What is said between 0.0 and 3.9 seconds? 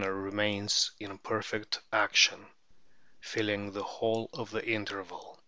RIGHT WHALES 133 remains in perfect action, filling the